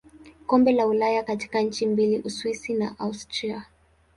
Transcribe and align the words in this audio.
Kombe 0.45 0.71
la 0.71 0.87
Ulaya 0.87 1.23
katika 1.23 1.61
nchi 1.61 1.85
mbili 1.85 2.19
Uswisi 2.19 2.73
na 2.73 2.99
Austria. 2.99 3.65